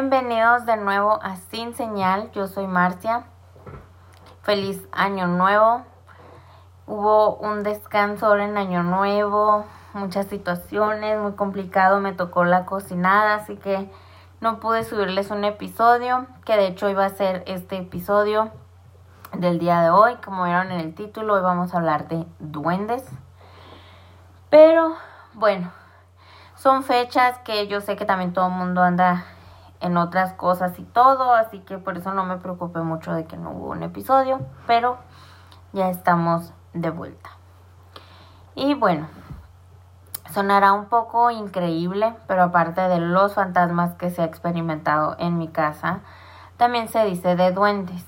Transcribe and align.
Bienvenidos 0.00 0.64
de 0.64 0.78
nuevo 0.78 1.20
a 1.22 1.36
Sin 1.36 1.74
Señal. 1.74 2.30
Yo 2.32 2.46
soy 2.46 2.66
Marcia. 2.66 3.24
Feliz 4.40 4.88
año 4.92 5.26
nuevo. 5.26 5.82
Hubo 6.86 7.36
un 7.36 7.62
descanso 7.62 8.24
ahora 8.24 8.46
en 8.46 8.56
año 8.56 8.82
nuevo, 8.82 9.66
muchas 9.92 10.24
situaciones, 10.28 11.20
muy 11.20 11.32
complicado. 11.32 12.00
Me 12.00 12.14
tocó 12.14 12.44
la 12.44 12.64
cocinada, 12.64 13.34
así 13.34 13.56
que 13.56 13.90
no 14.40 14.58
pude 14.58 14.84
subirles 14.84 15.30
un 15.30 15.44
episodio, 15.44 16.26
que 16.46 16.56
de 16.56 16.68
hecho 16.68 16.88
iba 16.88 17.04
a 17.04 17.10
ser 17.10 17.44
este 17.46 17.76
episodio 17.76 18.50
del 19.34 19.58
día 19.58 19.82
de 19.82 19.90
hoy. 19.90 20.16
Como 20.24 20.44
vieron 20.44 20.72
en 20.72 20.80
el 20.80 20.94
título, 20.94 21.34
hoy 21.34 21.42
vamos 21.42 21.74
a 21.74 21.76
hablar 21.76 22.08
de 22.08 22.24
duendes. 22.38 23.04
Pero 24.48 24.96
bueno, 25.34 25.70
son 26.56 26.84
fechas 26.84 27.36
que 27.40 27.66
yo 27.66 27.82
sé 27.82 27.96
que 27.96 28.06
también 28.06 28.32
todo 28.32 28.46
el 28.46 28.54
mundo 28.54 28.80
anda 28.80 29.26
en 29.80 29.96
otras 29.96 30.34
cosas 30.34 30.78
y 30.78 30.84
todo, 30.84 31.32
así 31.32 31.60
que 31.60 31.78
por 31.78 31.96
eso 31.96 32.12
no 32.12 32.24
me 32.24 32.36
preocupé 32.36 32.80
mucho 32.80 33.12
de 33.12 33.24
que 33.24 33.36
no 33.36 33.50
hubo 33.52 33.70
un 33.70 33.82
episodio, 33.82 34.40
pero 34.66 34.98
ya 35.72 35.88
estamos 35.88 36.52
de 36.74 36.90
vuelta. 36.90 37.30
Y 38.54 38.74
bueno, 38.74 39.08
sonará 40.32 40.72
un 40.72 40.86
poco 40.86 41.30
increíble, 41.30 42.14
pero 42.26 42.42
aparte 42.44 42.82
de 42.82 43.00
los 43.00 43.34
fantasmas 43.34 43.94
que 43.94 44.10
se 44.10 44.22
ha 44.22 44.26
experimentado 44.26 45.16
en 45.18 45.38
mi 45.38 45.48
casa, 45.48 46.00
también 46.56 46.88
se 46.88 47.04
dice 47.04 47.36
de 47.36 47.52
duendes. 47.52 48.04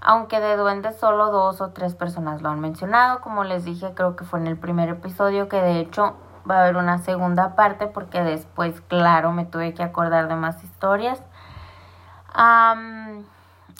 Aunque 0.00 0.40
de 0.40 0.56
duendes 0.56 0.98
solo 0.98 1.30
dos 1.30 1.60
o 1.60 1.70
tres 1.70 1.94
personas 1.94 2.42
lo 2.42 2.50
han 2.50 2.60
mencionado, 2.60 3.20
como 3.20 3.44
les 3.44 3.64
dije, 3.64 3.94
creo 3.94 4.14
que 4.14 4.24
fue 4.24 4.38
en 4.38 4.46
el 4.46 4.56
primer 4.56 4.88
episodio 4.88 5.48
que 5.48 5.60
de 5.60 5.80
hecho 5.80 6.14
va 6.48 6.58
a 6.58 6.62
haber 6.62 6.76
una 6.76 6.98
segunda 6.98 7.54
parte 7.54 7.86
porque 7.86 8.22
después, 8.22 8.80
claro, 8.82 9.32
me 9.32 9.44
tuve 9.44 9.74
que 9.74 9.82
acordar 9.82 10.28
de 10.28 10.36
más 10.36 10.62
historias. 10.64 11.22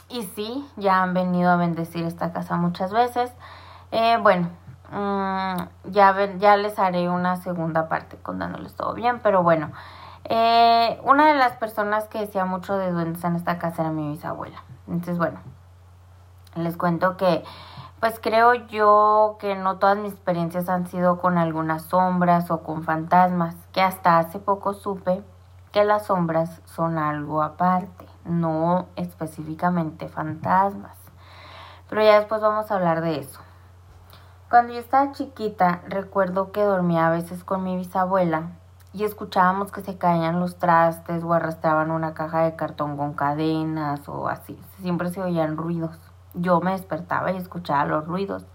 y 0.08 0.22
sí, 0.34 0.66
ya 0.76 1.02
han 1.02 1.14
venido 1.14 1.50
a 1.50 1.56
bendecir 1.56 2.04
esta 2.04 2.32
casa 2.32 2.56
muchas 2.56 2.92
veces. 2.92 3.32
Eh, 3.92 4.18
bueno, 4.22 4.48
mm, 4.90 5.90
ya, 5.90 6.34
ya 6.38 6.56
les 6.56 6.78
haré 6.78 7.08
una 7.08 7.36
segunda 7.36 7.88
parte 7.88 8.16
contándoles 8.22 8.74
todo 8.74 8.94
bien, 8.94 9.20
pero 9.22 9.42
bueno. 9.42 9.70
Eh, 10.24 11.00
una 11.04 11.28
de 11.28 11.34
las 11.38 11.52
personas 11.56 12.06
que 12.08 12.18
decía 12.18 12.44
mucho 12.44 12.76
de 12.76 12.90
duendes 12.90 13.24
en 13.24 13.36
esta 13.36 13.58
casa 13.58 13.82
era 13.82 13.90
mi 13.90 14.10
bisabuela. 14.10 14.62
Entonces, 14.86 15.18
bueno, 15.18 15.38
les 16.54 16.76
cuento 16.76 17.16
que 17.16 17.44
pues 18.00 18.20
creo 18.20 18.54
yo 18.54 19.38
que 19.40 19.56
no 19.56 19.78
todas 19.78 19.98
mis 19.98 20.12
experiencias 20.12 20.68
han 20.68 20.86
sido 20.86 21.18
con 21.18 21.36
algunas 21.36 21.82
sombras 21.82 22.50
o 22.50 22.62
con 22.62 22.84
fantasmas, 22.84 23.56
que 23.72 23.82
hasta 23.82 24.18
hace 24.18 24.38
poco 24.38 24.72
supe 24.72 25.22
que 25.72 25.84
las 25.84 26.06
sombras 26.06 26.60
son 26.64 26.96
algo 26.96 27.42
aparte, 27.42 28.06
no 28.24 28.86
específicamente 28.94 30.08
fantasmas. 30.08 30.96
Pero 31.88 32.02
ya 32.02 32.20
después 32.20 32.40
vamos 32.40 32.70
a 32.70 32.76
hablar 32.76 33.00
de 33.00 33.18
eso. 33.18 33.40
Cuando 34.48 34.72
yo 34.72 34.78
estaba 34.78 35.12
chiquita, 35.12 35.82
recuerdo 35.88 36.52
que 36.52 36.62
dormía 36.62 37.08
a 37.08 37.10
veces 37.10 37.42
con 37.42 37.64
mi 37.64 37.76
bisabuela 37.76 38.52
y 38.92 39.04
escuchábamos 39.04 39.72
que 39.72 39.82
se 39.82 39.98
caían 39.98 40.40
los 40.40 40.56
trastes 40.58 41.24
o 41.24 41.34
arrastraban 41.34 41.90
una 41.90 42.14
caja 42.14 42.42
de 42.42 42.54
cartón 42.54 42.96
con 42.96 43.12
cadenas 43.12 44.08
o 44.08 44.28
así. 44.28 44.58
Siempre 44.80 45.10
se 45.10 45.20
oían 45.20 45.56
ruidos 45.56 46.07
yo 46.40 46.60
me 46.60 46.72
despertaba 46.72 47.32
y 47.32 47.36
escuchaba 47.36 47.84
los 47.84 48.06
ruidos. 48.06 48.46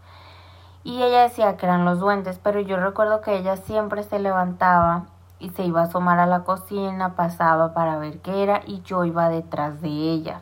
Y 0.83 1.01
ella 1.01 1.23
decía 1.23 1.55
que 1.57 1.65
eran 1.65 1.85
los 1.85 1.99
duendes, 1.99 2.39
pero 2.39 2.59
yo 2.59 2.77
recuerdo 2.77 3.21
que 3.21 3.37
ella 3.37 3.55
siempre 3.57 4.03
se 4.03 4.19
levantaba 4.19 5.05
y 5.39 5.49
se 5.49 5.63
iba 5.63 5.81
a 5.81 5.85
asomar 5.85 6.19
a 6.19 6.25
la 6.25 6.43
cocina, 6.43 7.15
pasaba 7.15 7.73
para 7.73 7.97
ver 7.97 8.19
qué 8.19 8.43
era 8.43 8.61
y 8.65 8.81
yo 8.81 9.05
iba 9.05 9.29
detrás 9.29 9.81
de 9.81 9.89
ella. 9.89 10.41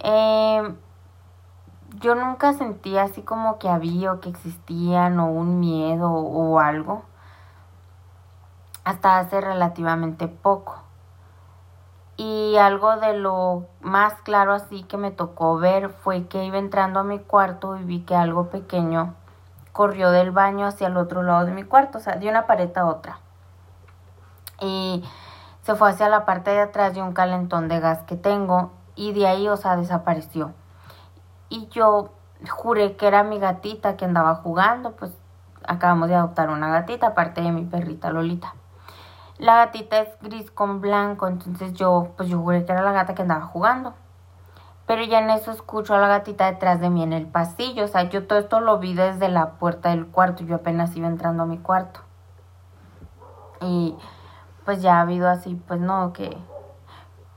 Em, 0.00 0.76
yo 2.00 2.14
nunca 2.14 2.54
sentía 2.54 3.04
así 3.04 3.22
como 3.22 3.58
que 3.58 3.68
había 3.68 4.12
o 4.12 4.20
que 4.20 4.30
existían 4.30 5.20
o 5.20 5.26
un 5.26 5.60
miedo 5.60 6.10
o 6.10 6.58
algo 6.58 7.02
hasta 8.84 9.18
hace 9.18 9.40
relativamente 9.40 10.28
poco. 10.28 10.82
Y 12.24 12.56
algo 12.56 12.98
de 12.98 13.14
lo 13.14 13.66
más 13.80 14.14
claro 14.22 14.52
así 14.52 14.84
que 14.84 14.96
me 14.96 15.10
tocó 15.10 15.58
ver 15.58 15.88
fue 15.88 16.28
que 16.28 16.44
iba 16.44 16.56
entrando 16.56 17.00
a 17.00 17.02
mi 17.02 17.18
cuarto 17.18 17.76
y 17.76 17.82
vi 17.82 18.02
que 18.02 18.14
algo 18.14 18.48
pequeño 18.48 19.16
corrió 19.72 20.12
del 20.12 20.30
baño 20.30 20.66
hacia 20.66 20.86
el 20.86 20.96
otro 20.96 21.24
lado 21.24 21.46
de 21.46 21.50
mi 21.50 21.64
cuarto, 21.64 21.98
o 21.98 22.00
sea, 22.00 22.14
de 22.14 22.28
una 22.28 22.46
pared 22.46 22.70
a 22.78 22.86
otra. 22.86 23.18
Y 24.60 25.02
se 25.62 25.74
fue 25.74 25.90
hacia 25.90 26.08
la 26.08 26.24
parte 26.24 26.52
de 26.52 26.60
atrás 26.60 26.94
de 26.94 27.02
un 27.02 27.12
calentón 27.12 27.66
de 27.66 27.80
gas 27.80 28.04
que 28.04 28.14
tengo 28.14 28.70
y 28.94 29.12
de 29.14 29.26
ahí, 29.26 29.48
o 29.48 29.56
sea, 29.56 29.74
desapareció. 29.74 30.52
Y 31.48 31.66
yo 31.70 32.12
juré 32.48 32.94
que 32.94 33.08
era 33.08 33.24
mi 33.24 33.40
gatita 33.40 33.96
que 33.96 34.04
andaba 34.04 34.36
jugando, 34.36 34.92
pues 34.92 35.10
acabamos 35.66 36.08
de 36.08 36.14
adoptar 36.14 36.50
una 36.50 36.68
gatita, 36.68 37.08
aparte 37.08 37.40
de 37.40 37.50
mi 37.50 37.64
perrita 37.64 38.12
Lolita. 38.12 38.54
La 39.42 39.56
gatita 39.56 39.98
es 39.98 40.16
gris 40.20 40.52
con 40.52 40.80
blanco, 40.80 41.26
entonces 41.26 41.72
yo, 41.72 42.12
pues 42.16 42.28
yo 42.28 42.38
juré 42.38 42.64
que 42.64 42.70
era 42.70 42.80
la 42.80 42.92
gata 42.92 43.16
que 43.16 43.22
andaba 43.22 43.44
jugando. 43.44 43.92
Pero 44.86 45.02
ya 45.02 45.18
en 45.18 45.30
eso 45.30 45.50
escucho 45.50 45.96
a 45.96 45.98
la 45.98 46.06
gatita 46.06 46.46
detrás 46.46 46.80
de 46.80 46.90
mí 46.90 47.02
en 47.02 47.12
el 47.12 47.26
pasillo. 47.26 47.84
O 47.84 47.88
sea, 47.88 48.04
yo 48.04 48.24
todo 48.28 48.38
esto 48.38 48.60
lo 48.60 48.78
vi 48.78 48.94
desde 48.94 49.28
la 49.28 49.54
puerta 49.54 49.88
del 49.88 50.06
cuarto. 50.06 50.44
Yo 50.44 50.54
apenas 50.54 50.94
iba 50.94 51.08
entrando 51.08 51.42
a 51.42 51.46
mi 51.46 51.58
cuarto. 51.58 52.02
Y 53.60 53.96
pues 54.64 54.80
ya 54.80 54.98
ha 54.98 55.00
habido 55.00 55.28
así, 55.28 55.56
pues 55.66 55.80
no, 55.80 56.12
que 56.12 56.38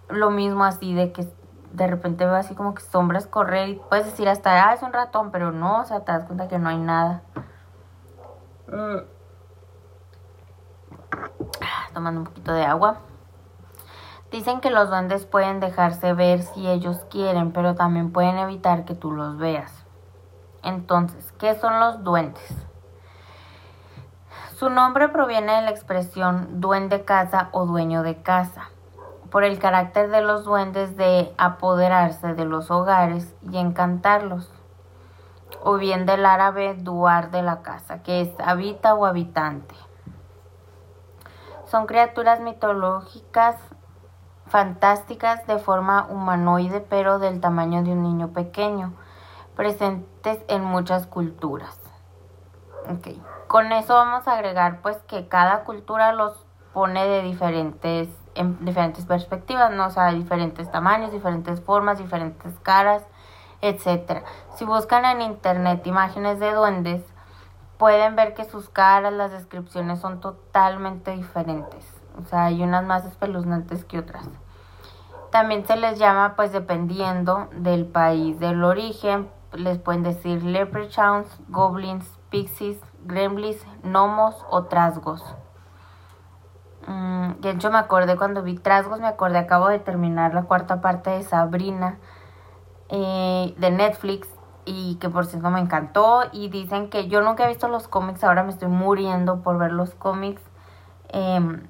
lo 0.07 0.29
mismo 0.29 0.63
así 0.63 0.94
de 0.94 1.11
que 1.11 1.27
de 1.71 1.88
repente 1.88 2.23
veo 2.23 2.35
así 2.35 2.53
como 2.53 2.75
que 2.75 2.83
sombras 2.83 3.25
correr 3.25 3.69
y 3.69 3.81
puedes 3.89 4.05
decir 4.05 4.29
hasta, 4.29 4.69
ah, 4.69 4.75
es 4.75 4.83
un 4.83 4.94
ratón, 4.94 5.31
pero 5.31 5.51
no, 5.51 5.81
o 5.81 5.85
sea, 5.85 6.01
te 6.01 6.11
das 6.11 6.25
cuenta 6.25 6.47
que 6.47 6.59
no 6.59 6.69
hay 6.69 6.77
nada. 6.77 7.23
Mm 8.67 9.14
tomando 11.95 12.19
un 12.19 12.28
poquito 12.28 12.53
de 12.53 12.63
agua. 12.63 12.97
Dicen 14.29 14.59
que 14.59 14.69
los 14.69 14.89
duendes 14.89 15.25
pueden 15.25 15.59
dejarse 15.59 16.13
ver 16.13 16.44
si 16.44 16.67
ellos 16.67 17.06
quieren, 17.09 17.53
pero 17.53 17.73
también 17.73 18.11
pueden 18.11 18.38
evitar 18.38 18.85
que 18.85 18.94
tú 18.94 19.11
los 19.11 19.38
veas. 19.38 19.85
Entonces, 20.61 21.31
¿qué 21.39 21.56
son 21.56 21.79
los 21.79 22.03
duendes? 22.03 22.67
Su 24.57 24.69
nombre 24.69 25.09
proviene 25.09 25.53
de 25.53 25.61
la 25.61 25.69
expresión 25.69 26.59
duende 26.59 27.06
casa 27.06 27.50
o 27.51 27.66
dueño 27.66 28.03
de 28.03 28.22
casa, 28.22 28.69
por 29.29 29.44
el 29.44 29.57
carácter 29.57 30.09
de 30.09 30.22
los 30.22 30.44
duendes 30.44 30.97
de 30.97 31.33
apoderarse 31.38 32.33
de 32.33 32.45
los 32.45 32.72
hogares 32.72 33.33
y 33.50 33.57
encantarlos, 33.57 34.51
o 35.63 35.77
bien 35.77 36.06
del 36.06 36.25
árabe 36.25 36.73
duar 36.73 37.31
de 37.31 37.41
la 37.41 37.62
casa, 37.62 38.03
que 38.03 38.22
es 38.22 38.29
habita 38.39 38.95
o 38.95 39.06
habitante. 39.06 39.75
Son 41.65 41.85
criaturas 41.85 42.39
mitológicas 42.39 43.55
fantásticas 44.47 45.45
de 45.47 45.57
forma 45.57 46.07
humanoide 46.09 46.79
pero 46.79 47.19
del 47.19 47.41
tamaño 47.41 47.83
de 47.83 47.91
un 47.91 48.03
niño 48.03 48.29
pequeño, 48.29 48.93
presentes 49.55 50.39
en 50.47 50.63
muchas 50.63 51.07
culturas. 51.07 51.79
Okay. 52.97 53.21
Con 53.47 53.71
eso 53.71 53.93
vamos 53.95 54.27
a 54.27 54.33
agregar 54.33 54.81
pues 54.81 54.97
que 55.07 55.27
cada 55.27 55.63
cultura 55.63 56.13
los 56.13 56.45
pone 56.73 57.06
de 57.07 57.21
diferentes 57.23 58.09
en 58.35 58.63
diferentes 58.65 59.06
perspectivas, 59.06 59.71
¿no? 59.71 59.88
O 59.88 59.89
sea, 59.89 60.11
diferentes 60.11 60.69
tamaños, 60.69 61.11
diferentes 61.11 61.61
formas, 61.61 61.97
diferentes 61.97 62.59
caras, 62.59 63.01
etcétera. 63.61 64.23
Si 64.56 64.65
buscan 64.65 65.06
en 65.06 65.21
internet 65.21 65.88
imágenes 65.88 66.39
de 66.39 66.51
duendes, 66.51 67.01
pueden 67.77 68.16
ver 68.16 68.33
que 68.33 68.45
sus 68.45 68.69
caras, 68.69 69.13
las 69.13 69.31
descripciones 69.31 70.00
son 70.00 70.19
totalmente 70.22 71.12
diferentes. 71.12 71.86
O 72.18 72.24
sea, 72.24 72.45
hay 72.45 72.63
unas 72.63 72.86
más 72.86 73.06
espeluznantes 73.06 73.83
que 73.86 74.00
otras. 74.00 74.27
También 75.31 75.66
se 75.66 75.75
les 75.75 76.00
llama, 76.00 76.36
pues 76.36 76.54
dependiendo 76.54 77.50
del 77.51 77.86
país 77.86 78.39
del 78.39 78.63
origen, 78.63 79.30
les 79.51 79.77
pueden 79.80 80.04
decir 80.04 80.44
leprechauns, 80.44 81.27
goblins, 81.50 82.10
pixies, 82.30 82.80
gremlins, 83.04 83.66
gnomos 83.83 84.45
o 84.50 84.63
trasgos. 84.66 85.24
Mm, 86.88 87.42
de 87.42 87.51
hecho 87.51 87.71
me 87.71 87.78
acordé 87.78 88.16
cuando 88.16 88.44
vi 88.44 88.56
trasgos, 88.56 89.00
me 89.00 89.07
acordé, 89.07 89.39
acabo 89.39 89.68
de 89.68 89.80
terminar 89.80 90.33
la 90.33 90.44
cuarta 90.44 90.81
parte 90.81 91.10
de 91.10 91.24
Sabrina 91.24 91.98
eh, 92.89 93.56
de 93.57 93.71
Netflix 93.71 94.28
y 94.65 94.95
que 94.95 95.09
por 95.09 95.25
cierto 95.25 95.50
me 95.50 95.59
encantó 95.59 96.23
y 96.31 96.50
dicen 96.50 96.89
que 96.89 97.07
yo 97.07 97.21
nunca 97.21 97.45
he 97.45 97.47
visto 97.47 97.67
los 97.67 97.88
cómics, 97.88 98.23
ahora 98.23 98.44
me 98.44 98.51
estoy 98.51 98.67
muriendo 98.67 99.41
por 99.41 99.57
ver 99.57 99.71
los 99.71 99.94
cómics, 99.95 100.41
em, 101.09 101.67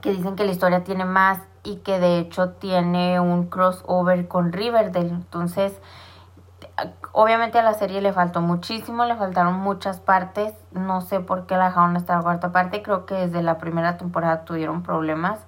que 0.00 0.12
dicen 0.12 0.36
que 0.36 0.44
la 0.44 0.52
historia 0.52 0.82
tiene 0.84 1.04
más 1.04 1.40
y 1.62 1.76
que 1.76 1.98
de 2.00 2.18
hecho 2.18 2.50
tiene 2.50 3.20
un 3.20 3.46
crossover 3.46 4.28
con 4.28 4.52
Riverdale, 4.52 5.10
entonces 5.10 5.78
obviamente 7.12 7.58
a 7.58 7.62
la 7.62 7.74
serie 7.74 8.00
le 8.00 8.12
faltó 8.12 8.40
muchísimo, 8.40 9.04
le 9.04 9.16
faltaron 9.16 9.54
muchas 9.54 10.00
partes, 10.00 10.54
no 10.72 11.00
sé 11.00 11.20
por 11.20 11.46
qué 11.46 11.56
la 11.56 11.66
dejaron 11.66 11.96
hasta 11.96 12.16
la 12.16 12.22
cuarta 12.22 12.52
parte, 12.52 12.82
creo 12.82 13.06
que 13.06 13.14
desde 13.14 13.42
la 13.42 13.58
primera 13.58 13.96
temporada 13.96 14.44
tuvieron 14.44 14.82
problemas, 14.82 15.40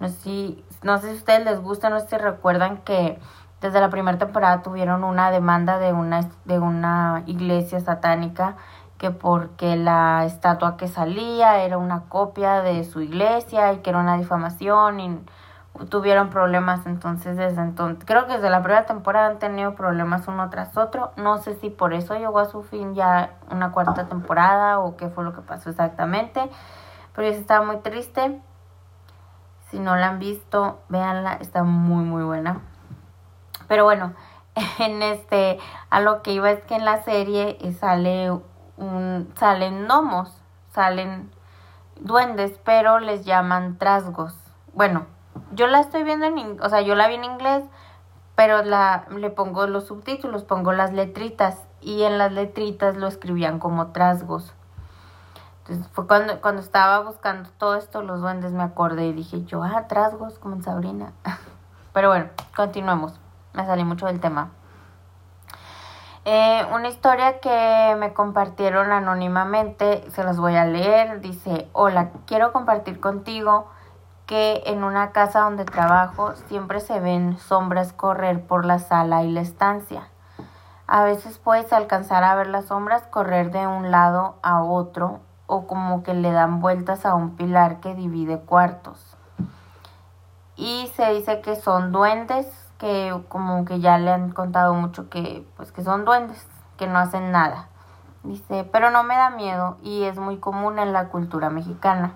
No 0.00 0.08
sé 0.08 0.62
no 0.82 0.98
sé 0.98 1.08
si 1.08 1.14
a 1.14 1.16
ustedes 1.16 1.44
les 1.44 1.60
gusta, 1.60 1.88
no 1.88 2.00
sé 2.00 2.08
si 2.08 2.16
recuerdan 2.18 2.78
que 2.78 3.18
desde 3.64 3.80
la 3.80 3.88
primera 3.88 4.18
temporada 4.18 4.60
tuvieron 4.60 5.04
una 5.04 5.30
demanda 5.30 5.78
de 5.78 5.94
una, 5.94 6.20
de 6.44 6.58
una 6.58 7.22
iglesia 7.24 7.80
satánica 7.80 8.56
que 8.98 9.10
porque 9.10 9.74
la 9.76 10.26
estatua 10.26 10.76
que 10.76 10.86
salía 10.86 11.62
era 11.62 11.78
una 11.78 12.02
copia 12.10 12.60
de 12.60 12.84
su 12.84 13.00
iglesia 13.00 13.72
y 13.72 13.78
que 13.78 13.88
era 13.88 14.00
una 14.00 14.18
difamación 14.18 15.00
y 15.00 15.18
tuvieron 15.88 16.28
problemas. 16.28 16.84
Entonces 16.84 17.38
desde 17.38 17.62
entonces 17.62 18.04
creo 18.04 18.26
que 18.26 18.34
desde 18.34 18.50
la 18.50 18.62
primera 18.62 18.84
temporada 18.84 19.28
han 19.28 19.38
tenido 19.38 19.74
problemas 19.74 20.28
uno 20.28 20.50
tras 20.50 20.76
otro. 20.76 21.12
No 21.16 21.38
sé 21.38 21.54
si 21.54 21.70
por 21.70 21.94
eso 21.94 22.18
llegó 22.18 22.40
a 22.40 22.44
su 22.44 22.64
fin 22.64 22.94
ya 22.94 23.30
una 23.50 23.72
cuarta 23.72 24.08
temporada 24.08 24.78
o 24.78 24.98
qué 24.98 25.08
fue 25.08 25.24
lo 25.24 25.32
que 25.32 25.40
pasó 25.40 25.70
exactamente 25.70 26.50
pero 27.14 27.30
yo 27.30 27.38
estaba 27.38 27.64
muy 27.64 27.76
triste. 27.78 28.40
Si 29.70 29.78
no 29.78 29.96
la 29.96 30.08
han 30.08 30.18
visto 30.18 30.80
véanla 30.90 31.32
está 31.40 31.62
muy 31.62 32.04
muy 32.04 32.24
buena 32.24 32.60
pero 33.68 33.84
bueno 33.84 34.14
en 34.78 35.02
este 35.02 35.58
a 35.90 36.00
lo 36.00 36.22
que 36.22 36.32
iba 36.32 36.50
es 36.50 36.62
que 36.64 36.76
en 36.76 36.84
la 36.84 37.02
serie 37.02 37.58
sale 37.78 38.30
un 38.76 39.32
salen 39.38 39.86
gnomos 39.86 40.42
salen 40.72 41.30
duendes 42.00 42.58
pero 42.64 42.98
les 42.98 43.24
llaman 43.24 43.78
trasgos 43.78 44.34
bueno 44.72 45.06
yo 45.52 45.66
la 45.66 45.80
estoy 45.80 46.02
viendo 46.04 46.26
en, 46.26 46.60
o 46.60 46.68
sea, 46.68 46.80
yo 46.80 46.94
la 46.94 47.08
vi 47.08 47.14
en 47.14 47.24
inglés, 47.24 47.64
pero 48.34 48.62
la, 48.62 49.06
le 49.10 49.30
pongo 49.30 49.66
los 49.66 49.86
subtítulos, 49.86 50.44
pongo 50.44 50.72
las 50.72 50.92
letritas 50.92 51.58
y 51.80 52.02
en 52.02 52.18
las 52.18 52.32
letritas 52.32 52.96
lo 52.96 53.06
escribían 53.06 53.58
como 53.58 53.88
trasgos. 53.88 54.52
Entonces 55.60 55.88
fue 55.92 56.06
cuando, 56.06 56.40
cuando 56.40 56.60
estaba 56.60 57.00
buscando 57.00 57.48
todo 57.58 57.76
esto, 57.76 58.02
los 58.02 58.20
duendes 58.20 58.52
me 58.52 58.62
acordé 58.62 59.06
y 59.06 59.12
dije 59.12 59.44
yo, 59.44 59.62
ah, 59.62 59.86
trasgos 59.88 60.38
como 60.38 60.56
en 60.56 60.62
Sabrina. 60.62 61.12
Pero 61.92 62.08
bueno, 62.08 62.30
continuemos. 62.56 63.23
Me 63.54 63.64
salí 63.64 63.84
mucho 63.84 64.06
del 64.06 64.20
tema. 64.20 64.50
Eh, 66.24 66.66
una 66.72 66.88
historia 66.88 67.38
que 67.38 67.96
me 67.98 68.12
compartieron 68.12 68.92
anónimamente, 68.92 70.04
se 70.10 70.24
las 70.24 70.38
voy 70.38 70.56
a 70.56 70.64
leer. 70.64 71.20
Dice, 71.20 71.68
hola, 71.72 72.10
quiero 72.26 72.52
compartir 72.52 72.98
contigo 72.98 73.68
que 74.26 74.62
en 74.66 74.84
una 74.84 75.12
casa 75.12 75.40
donde 75.40 75.64
trabajo 75.64 76.34
siempre 76.48 76.80
se 76.80 76.98
ven 76.98 77.38
sombras 77.38 77.92
correr 77.92 78.46
por 78.46 78.64
la 78.64 78.78
sala 78.78 79.22
y 79.22 79.30
la 79.30 79.42
estancia. 79.42 80.08
A 80.86 81.04
veces 81.04 81.38
puedes 81.38 81.72
alcanzar 81.72 82.24
a 82.24 82.34
ver 82.34 82.48
las 82.48 82.66
sombras 82.66 83.02
correr 83.06 83.50
de 83.50 83.66
un 83.66 83.90
lado 83.90 84.36
a 84.42 84.62
otro 84.62 85.20
o 85.46 85.66
como 85.66 86.02
que 86.02 86.14
le 86.14 86.32
dan 86.32 86.60
vueltas 86.60 87.06
a 87.06 87.14
un 87.14 87.36
pilar 87.36 87.80
que 87.80 87.94
divide 87.94 88.40
cuartos. 88.40 89.16
Y 90.56 90.90
se 90.94 91.12
dice 91.12 91.40
que 91.40 91.56
son 91.56 91.92
duendes, 91.92 92.46
que 92.78 93.14
como 93.28 93.64
que 93.64 93.80
ya 93.80 93.98
le 93.98 94.12
han 94.12 94.32
contado 94.32 94.74
mucho 94.74 95.08
que 95.08 95.46
pues 95.56 95.72
que 95.72 95.82
son 95.82 96.04
duendes, 96.04 96.46
que 96.76 96.86
no 96.86 96.98
hacen 96.98 97.32
nada. 97.32 97.68
Dice, 98.22 98.68
pero 98.72 98.90
no 98.90 99.02
me 99.04 99.16
da 99.16 99.30
miedo 99.30 99.76
y 99.82 100.04
es 100.04 100.18
muy 100.18 100.38
común 100.38 100.78
en 100.78 100.92
la 100.92 101.08
cultura 101.08 101.50
mexicana. 101.50 102.14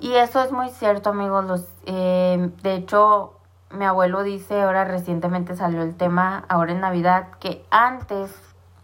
Y 0.00 0.14
eso 0.14 0.42
es 0.42 0.50
muy 0.50 0.70
cierto, 0.70 1.10
amigos. 1.10 1.44
Los, 1.44 1.68
eh, 1.84 2.50
de 2.62 2.74
hecho, 2.74 3.34
mi 3.70 3.84
abuelo 3.84 4.22
dice, 4.22 4.62
ahora 4.62 4.84
recientemente 4.84 5.54
salió 5.54 5.82
el 5.82 5.94
tema, 5.94 6.44
ahora 6.48 6.72
en 6.72 6.80
Navidad, 6.80 7.28
que 7.38 7.64
antes, 7.70 8.34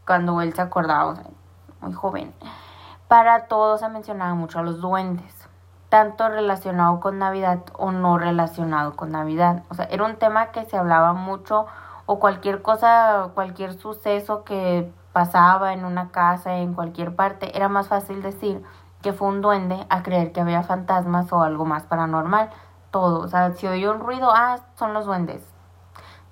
cuando 0.07 0.41
él 0.43 0.53
se 0.55 0.63
acordaba, 0.63 1.07
o 1.07 1.17
sea, 1.17 1.25
muy 1.81 1.93
joven, 1.93 2.35
para 3.09 3.47
todos 3.47 3.81
se 3.81 3.89
mencionaba 3.89 4.35
mucho 4.35 4.59
a 4.59 4.63
los 4.63 4.81
duendes, 4.81 5.36
tanto 5.97 6.29
relacionado 6.29 7.01
con 7.01 7.19
Navidad 7.19 7.61
o 7.73 7.91
no 7.91 8.19
relacionado 8.19 8.97
con 8.97 9.13
Navidad. 9.13 9.63
O 9.71 9.75
sea, 9.75 9.87
era 9.87 10.05
un 10.05 10.17
tema 10.17 10.49
que 10.53 10.67
se 10.67 10.77
hablaba 10.77 11.15
mucho 11.15 11.65
o 12.05 12.19
cualquier 12.19 12.61
cosa, 12.61 13.31
cualquier 13.33 13.73
suceso 13.73 14.45
que 14.45 14.93
pasaba 15.15 15.73
en 15.73 15.87
una 15.87 16.11
casa, 16.11 16.57
en 16.59 16.75
cualquier 16.75 17.17
parte, 17.17 17.57
era 17.57 17.71
más 17.71 17.89
fácil 17.89 18.21
decir 18.21 18.63
que 19.01 19.15
fue 19.15 19.29
un 19.29 19.41
duende 19.41 19.87
a 19.89 20.03
creer 20.03 20.33
que 20.33 20.43
había 20.43 20.63
fantasmas 20.63 21.33
o 21.33 21.43
algo 21.43 21.65
más 21.65 21.85
paranormal. 21.85 22.51
Todo, 22.91 23.21
o 23.21 23.29
sea, 23.29 23.53
si 23.53 23.67
oía 23.67 23.91
un 23.91 24.01
ruido, 24.01 24.31
ah, 24.35 24.59
son 24.75 24.93
los 24.93 25.07
duendes. 25.07 25.43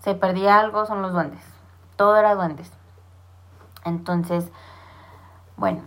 Se 0.01 0.15
perdía 0.15 0.61
algo, 0.61 0.85
son 0.85 1.01
los 1.01 1.15
duendes. 1.15 1.43
Todo 1.97 2.19
era 2.19 2.35
duendes. 2.35 2.71
Entonces, 3.87 4.53
bueno, 5.57 5.81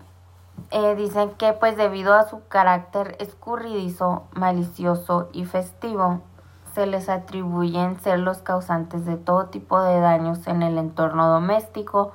eh, 0.71 0.95
dicen 0.95 1.31
que 1.31 1.53
pues 1.53 1.77
debido 1.77 2.13
a 2.13 2.27
su 2.27 2.47
carácter 2.47 3.15
escurridizo, 3.19 4.27
malicioso 4.31 5.29
y 5.31 5.45
festivo, 5.45 6.21
se 6.73 6.85
les 6.85 7.09
atribuyen 7.09 7.99
ser 7.99 8.19
los 8.19 8.39
causantes 8.39 9.05
de 9.05 9.17
todo 9.17 9.47
tipo 9.47 9.81
de 9.81 9.99
daños 9.99 10.45
en 10.47 10.61
el 10.61 10.77
entorno 10.77 11.27
doméstico 11.27 12.11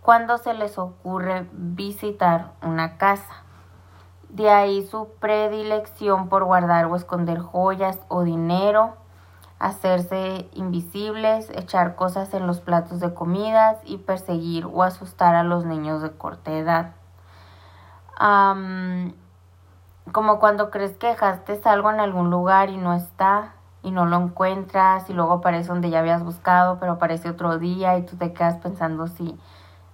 cuando 0.00 0.36
se 0.38 0.52
les 0.54 0.78
ocurre 0.78 1.48
visitar 1.52 2.52
una 2.62 2.96
casa. 2.98 3.44
De 4.28 4.50
ahí 4.50 4.84
su 4.86 5.08
predilección 5.20 6.28
por 6.28 6.44
guardar 6.44 6.86
o 6.86 6.96
esconder 6.96 7.38
joyas 7.38 8.00
o 8.08 8.24
dinero, 8.24 8.94
hacerse 9.60 10.48
invisibles, 10.54 11.48
echar 11.50 11.94
cosas 11.94 12.34
en 12.34 12.46
los 12.46 12.60
platos 12.60 12.98
de 12.98 13.14
comidas 13.14 13.78
y 13.84 13.98
perseguir 13.98 14.66
o 14.66 14.82
asustar 14.82 15.36
a 15.36 15.44
los 15.44 15.64
niños 15.64 16.02
de 16.02 16.10
corta 16.10 16.52
edad. 16.52 16.94
Como 18.18 19.12
cuando 20.38 20.70
crees 20.70 20.96
que 20.96 21.08
dejaste 21.08 21.60
algo 21.64 21.90
en 21.90 22.00
algún 22.00 22.30
lugar 22.30 22.70
y 22.70 22.76
no 22.76 22.94
está 22.94 23.54
y 23.82 23.90
no 23.90 24.06
lo 24.06 24.16
encuentras 24.16 25.10
y 25.10 25.12
luego 25.12 25.34
aparece 25.34 25.68
donde 25.68 25.90
ya 25.90 25.98
habías 25.98 26.24
buscado, 26.24 26.78
pero 26.80 26.92
aparece 26.92 27.28
otro 27.28 27.58
día 27.58 27.98
y 27.98 28.02
tú 28.02 28.16
te 28.16 28.32
quedas 28.32 28.56
pensando 28.56 29.06
si 29.06 29.38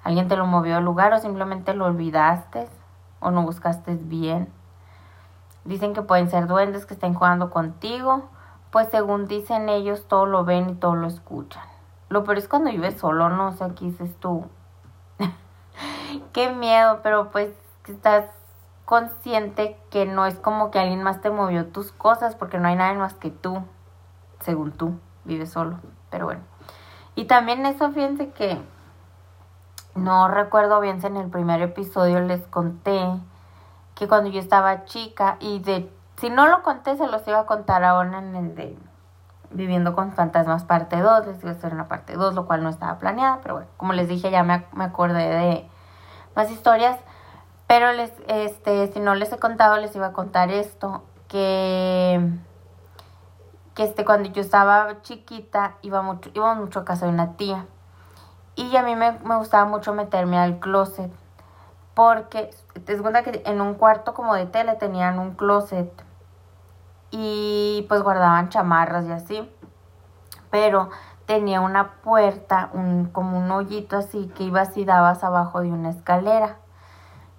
alguien 0.05 0.29
te 0.29 0.37
lo 0.37 0.47
movió 0.47 0.77
al 0.77 0.85
lugar 0.85 1.13
o 1.13 1.19
simplemente 1.19 1.75
lo 1.75 1.87
olvidaste 1.87 2.69
o 3.19 3.31
no 3.31 3.43
buscaste 3.43 3.97
bien. 3.97 4.49
Dicen 5.65 5.93
que 5.93 6.03
pueden 6.03 6.31
ser 6.31 6.47
duendes 6.47 6.87
que 6.87 6.95
estén 6.95 7.15
jugando 7.15 7.51
contigo, 7.51 8.29
pues 8.71 8.89
según 8.91 9.27
dicen 9.27 9.69
ellos 9.69 10.07
todo 10.07 10.25
lo 10.25 10.45
ven 10.45 10.71
y 10.71 10.75
todo 10.75 10.95
lo 10.95 11.09
escuchan. 11.09 11.65
Lo 12.09 12.25
peor 12.25 12.39
es 12.39 12.49
cuando 12.49 12.71
vives 12.71 12.99
solo, 12.99 13.29
no 13.29 13.49
o 13.49 13.53
sea, 13.53 13.69
aquí 13.69 13.91
dices 13.91 14.17
tú. 14.21 14.47
Qué 16.33 16.51
miedo, 16.51 17.01
pero 17.03 17.31
pues 17.31 17.51
estás 17.87 18.27
consciente 18.85 19.81
que 19.91 20.07
no 20.07 20.27
es 20.27 20.37
como 20.37 20.71
que 20.71 20.81
alguien 20.81 21.03
más 21.03 21.21
te 21.21 21.31
movió 21.31 21.67
tus 21.67 21.93
cosas 21.93 22.35
porque 22.35 22.59
no 22.59 22.69
hay 22.69 22.77
nadie 22.77 22.99
más 22.99 23.15
que 23.15 23.31
tú, 23.31 23.63
según 24.41 24.73
tú, 24.73 24.99
vives 25.25 25.51
solo. 25.51 25.79
Pero 26.11 26.27
bueno. 26.27 26.43
Y 27.15 27.25
también 27.25 27.65
eso, 27.67 27.91
fíjense 27.93 28.31
que 28.31 28.61
no 29.95 30.29
recuerdo 30.29 30.81
bien 30.81 31.01
si 31.01 31.07
en 31.07 31.17
el 31.17 31.31
primer 31.31 31.63
episodio 31.63 32.21
les 32.21 32.47
conté 32.47 33.01
que 33.95 34.09
cuando 34.09 34.31
yo 34.31 34.41
estaba 34.41 34.85
chica 34.85 35.37
y 35.41 35.59
de 35.61 35.93
si 36.17 36.31
no 36.31 36.49
lo 36.49 36.63
conté 36.63 36.97
se 36.97 37.07
los 37.07 37.27
iba 37.27 37.41
a 37.41 37.47
contar 37.47 37.85
ahora 37.85 38.19
en 38.19 38.35
el 38.35 38.55
de 38.55 38.79
Viviendo 39.53 39.95
con 39.97 40.13
Fantasmas 40.13 40.63
parte 40.65 41.01
2, 41.01 41.27
les 41.27 41.41
iba 41.43 41.51
a 41.51 41.55
hacer 41.55 41.75
una 41.75 41.89
parte 41.89 42.15
2, 42.15 42.35
lo 42.35 42.47
cual 42.47 42.63
no 42.63 42.69
estaba 42.69 42.99
planeada, 42.99 43.41
pero 43.43 43.55
bueno, 43.55 43.69
como 43.77 43.93
les 43.95 44.07
dije 44.07 44.31
ya 44.31 44.45
me, 44.45 44.65
me 44.73 44.85
acordé 44.85 45.29
de 45.29 45.69
más 46.37 46.51
historias, 46.53 46.99
pero 47.71 47.93
les 47.93 48.11
este 48.27 48.93
si 48.93 48.99
no 48.99 49.15
les 49.15 49.33
he 49.33 49.39
contado 49.39 49.77
les 49.77 49.95
iba 49.95 50.09
a 50.09 50.13
contar 50.13 50.51
esto 50.51 51.05
que 51.29 52.21
que 53.77 53.85
este 53.85 54.05
cuando 54.05 54.29
yo 54.31 54.43
estaba 54.43 55.03
chiquita 55.03 55.77
iba 55.83 56.03
mucho 56.03 56.31
iba 56.35 56.53
mucho 56.55 56.81
a 56.81 56.85
casa 56.85 57.07
de 57.07 57.13
una 57.13 57.37
tía 57.37 57.67
y 58.57 58.77
a 58.77 58.83
mí 58.83 58.95
me, 58.95 59.13
gustaba 59.37 59.65
mucho 59.65 59.95
meterme 59.95 60.39
al 60.39 60.59
closet. 60.59 61.11
Porque 61.95 62.51
te 62.85 62.93
das 62.93 63.01
cuenta 63.01 63.23
que 63.23 63.43
en 63.47 63.61
un 63.61 63.75
cuarto 63.75 64.13
como 64.13 64.35
de 64.35 64.45
tele 64.45 64.75
tenían 64.75 65.19
un 65.19 65.35
closet. 65.35 65.91
Y 67.11 67.87
pues 67.89 68.03
guardaban 68.03 68.51
chamarras 68.51 69.07
y 69.07 69.13
así. 69.13 69.51
Pero 70.51 70.91
tenía 71.25 71.61
una 71.63 71.93
puerta, 72.03 72.71
un, 72.75 73.07
como 73.07 73.39
un 73.39 73.51
hoyito 73.51 73.97
así, 73.97 74.31
que 74.35 74.45
ibas 74.45 74.77
y 74.77 74.85
dabas 74.85 75.25
abajo 75.25 75.61
de 75.61 75.69
una 75.69 75.91
escalera. 75.91 76.59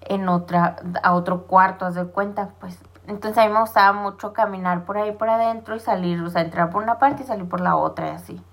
En 0.02 0.28
otra, 0.30 0.78
a 1.04 1.14
otro 1.14 1.48
cuarto, 1.48 1.86
haz 1.86 1.96
de 1.96 2.06
cuenta, 2.06 2.50
pues. 2.60 2.78
Entonces 3.08 3.38
a 3.38 3.48
mí 3.48 3.54
me 3.54 3.62
gustaba 3.62 3.94
mucho 3.94 4.34
caminar 4.34 4.86
por 4.86 4.98
ahí 4.98 5.12
por 5.12 5.30
adentro 5.30 5.76
y 5.76 5.80
salir, 5.80 6.22
o 6.22 6.30
sea, 6.30 6.42
entrar 6.42 6.70
por 6.70 6.84
una 6.84 7.00
parte 7.00 7.24
y 7.24 7.26
salir 7.26 7.48
por 7.48 7.62
la 7.62 7.76
otra 7.76 8.08
y 8.08 8.12
así. 8.12 8.44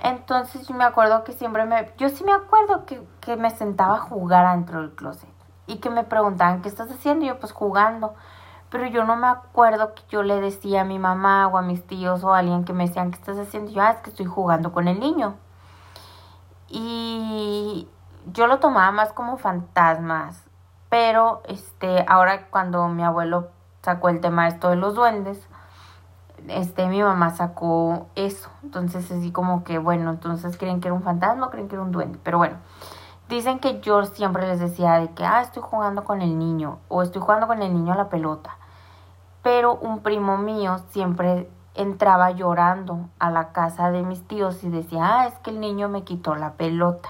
Entonces 0.00 0.66
yo 0.66 0.74
me 0.74 0.84
acuerdo 0.84 1.22
que 1.22 1.32
siempre 1.32 1.64
me... 1.64 1.92
Yo 1.96 2.08
sí 2.08 2.24
me 2.24 2.32
acuerdo 2.32 2.86
que, 2.86 3.06
que 3.20 3.36
me 3.36 3.50
sentaba 3.50 3.96
a 3.96 4.00
jugar 4.00 4.56
dentro 4.56 4.80
del 4.80 4.90
closet. 4.90 5.28
Y 5.66 5.76
que 5.76 5.90
me 5.90 6.02
preguntaban, 6.02 6.60
¿qué 6.60 6.68
estás 6.68 6.90
haciendo? 6.90 7.24
Y 7.24 7.28
yo 7.28 7.38
pues 7.38 7.52
jugando. 7.52 8.14
Pero 8.68 8.86
yo 8.86 9.04
no 9.04 9.16
me 9.16 9.28
acuerdo 9.28 9.94
que 9.94 10.02
yo 10.08 10.22
le 10.22 10.40
decía 10.40 10.80
a 10.80 10.84
mi 10.84 10.98
mamá 10.98 11.46
o 11.46 11.56
a 11.56 11.62
mis 11.62 11.86
tíos 11.86 12.24
o 12.24 12.34
a 12.34 12.38
alguien 12.38 12.64
que 12.64 12.72
me 12.72 12.86
decían, 12.86 13.10
¿qué 13.10 13.18
estás 13.18 13.38
haciendo? 13.38 13.70
Y 13.70 13.74
yo, 13.74 13.82
ah, 13.82 13.90
es 13.90 13.98
que 13.98 14.10
estoy 14.10 14.26
jugando 14.26 14.72
con 14.72 14.88
el 14.88 14.98
niño. 14.98 15.36
Y 16.68 17.86
yo 18.32 18.46
lo 18.46 18.58
tomaba 18.58 18.90
más 18.92 19.12
como 19.12 19.36
fantasmas. 19.36 20.44
Pero 20.88 21.42
este, 21.48 22.04
ahora 22.06 22.48
cuando 22.48 22.86
mi 22.88 23.02
abuelo 23.02 23.48
sacó 23.82 24.10
el 24.10 24.20
tema 24.20 24.48
esto 24.48 24.68
de 24.68 24.76
los 24.76 24.94
duendes, 24.94 25.48
este, 26.48 26.86
mi 26.86 27.02
mamá 27.02 27.30
sacó 27.30 28.08
eso. 28.14 28.50
Entonces, 28.62 29.10
así 29.10 29.32
como 29.32 29.64
que, 29.64 29.78
bueno, 29.78 30.10
entonces 30.10 30.56
creen 30.56 30.80
que 30.80 30.88
era 30.88 30.94
un 30.94 31.02
fantasma 31.02 31.50
creen 31.50 31.68
que 31.68 31.76
era 31.76 31.82
un 31.82 31.92
duende. 31.92 32.18
Pero 32.22 32.38
bueno, 32.38 32.56
dicen 33.28 33.58
que 33.58 33.80
yo 33.80 34.04
siempre 34.04 34.46
les 34.46 34.60
decía 34.60 34.94
de 34.94 35.10
que, 35.10 35.24
ah, 35.24 35.42
estoy 35.42 35.62
jugando 35.62 36.04
con 36.04 36.20
el 36.20 36.38
niño 36.38 36.78
o 36.88 37.02
estoy 37.02 37.22
jugando 37.22 37.46
con 37.46 37.62
el 37.62 37.72
niño 37.72 37.92
a 37.92 37.96
la 37.96 38.08
pelota. 38.08 38.58
Pero 39.42 39.74
un 39.74 40.00
primo 40.00 40.36
mío 40.36 40.78
siempre 40.90 41.50
entraba 41.74 42.30
llorando 42.32 43.08
a 43.18 43.30
la 43.30 43.52
casa 43.52 43.90
de 43.90 44.02
mis 44.02 44.26
tíos 44.28 44.62
y 44.62 44.68
decía, 44.68 45.20
ah, 45.20 45.26
es 45.26 45.34
que 45.38 45.50
el 45.50 45.60
niño 45.60 45.88
me 45.88 46.04
quitó 46.04 46.34
la 46.34 46.52
pelota. 46.52 47.08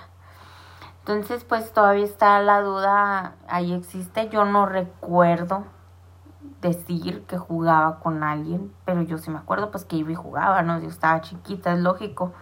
Entonces, 1.02 1.42
pues 1.42 1.72
todavía 1.72 2.04
está 2.04 2.40
la 2.40 2.60
duda, 2.60 3.34
ahí 3.48 3.72
existe, 3.72 4.28
yo 4.28 4.44
no 4.44 4.66
recuerdo 4.66 5.64
decir 6.60 7.24
que 7.26 7.38
jugaba 7.38 7.98
con 7.98 8.22
alguien, 8.22 8.72
pero 8.84 9.02
yo 9.02 9.18
sí 9.18 9.28
me 9.28 9.38
acuerdo 9.38 9.72
pues 9.72 9.84
que 9.84 9.96
iba 9.96 10.12
y 10.12 10.14
jugaba, 10.14 10.62
¿no? 10.62 10.78
Yo 10.78 10.88
estaba 10.88 11.20
chiquita, 11.20 11.72
es 11.72 11.80
lógico. 11.80 12.32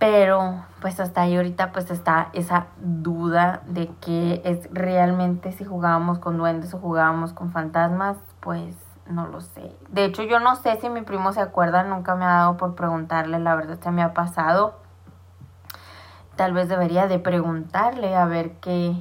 Pero 0.00 0.64
pues 0.80 0.98
hasta 0.98 1.22
ahí 1.22 1.36
ahorita 1.36 1.70
pues 1.70 1.88
está 1.90 2.30
esa 2.32 2.66
duda 2.80 3.62
de 3.66 3.88
que 4.00 4.42
es 4.44 4.68
realmente 4.72 5.52
si 5.52 5.64
jugábamos 5.64 6.18
con 6.18 6.36
duendes 6.36 6.74
o 6.74 6.78
jugábamos 6.78 7.32
con 7.32 7.52
fantasmas, 7.52 8.16
pues 8.40 8.76
no 9.06 9.28
lo 9.28 9.40
sé. 9.40 9.76
De 9.88 10.04
hecho 10.04 10.24
yo 10.24 10.40
no 10.40 10.56
sé 10.56 10.80
si 10.80 10.88
mi 10.88 11.02
primo 11.02 11.32
se 11.32 11.40
acuerda, 11.40 11.84
nunca 11.84 12.16
me 12.16 12.24
ha 12.24 12.34
dado 12.34 12.56
por 12.56 12.74
preguntarle, 12.74 13.38
la 13.38 13.54
verdad 13.54 13.78
se 13.80 13.92
me 13.92 14.02
ha 14.02 14.14
pasado. 14.14 14.87
Tal 16.38 16.52
vez 16.52 16.68
debería 16.68 17.08
de 17.08 17.18
preguntarle 17.18 18.14
a 18.14 18.24
ver 18.24 18.60
qué, 18.60 18.94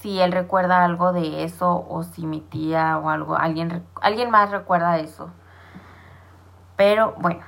si 0.00 0.18
él 0.20 0.32
recuerda 0.32 0.84
algo 0.84 1.12
de 1.12 1.44
eso 1.44 1.86
o 1.88 2.02
si 2.02 2.26
mi 2.26 2.40
tía 2.40 2.98
o 2.98 3.08
algo, 3.08 3.36
alguien, 3.36 3.86
alguien 4.02 4.30
más 4.32 4.50
recuerda 4.50 4.98
eso. 4.98 5.30
Pero 6.74 7.14
bueno, 7.18 7.44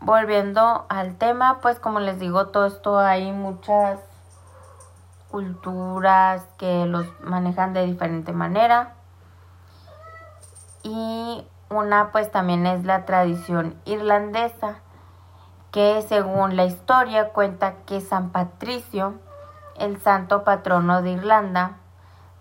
volviendo 0.00 0.86
al 0.88 1.16
tema, 1.16 1.58
pues 1.60 1.78
como 1.78 2.00
les 2.00 2.18
digo, 2.18 2.46
todo 2.46 2.64
esto 2.64 2.98
hay 2.98 3.30
muchas 3.30 4.00
culturas 5.30 6.48
que 6.56 6.86
los 6.86 7.06
manejan 7.20 7.74
de 7.74 7.84
diferente 7.84 8.32
manera. 8.32 8.94
Y 10.82 11.46
una 11.68 12.10
pues 12.10 12.32
también 12.32 12.66
es 12.66 12.86
la 12.86 13.04
tradición 13.04 13.78
irlandesa, 13.84 14.76
que 15.76 16.00
según 16.00 16.56
la 16.56 16.64
historia 16.64 17.34
cuenta 17.34 17.74
que 17.84 18.00
San 18.00 18.30
Patricio, 18.30 19.12
el 19.76 20.00
santo 20.00 20.42
patrono 20.42 21.02
de 21.02 21.10
Irlanda, 21.10 21.72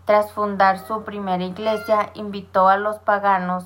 tras 0.06 0.32
fundar 0.32 0.80
su 0.80 1.04
primera 1.04 1.44
iglesia, 1.44 2.12
invitó 2.14 2.70
a 2.70 2.78
los 2.78 3.00
paganos 3.00 3.66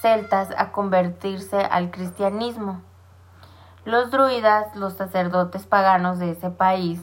celtas 0.00 0.48
a 0.58 0.72
convertirse 0.72 1.60
al 1.60 1.92
cristianismo. 1.92 2.80
Los 3.84 4.10
druidas, 4.10 4.74
los 4.74 4.94
sacerdotes 4.94 5.68
paganos 5.68 6.18
de 6.18 6.32
ese 6.32 6.50
país, 6.50 7.00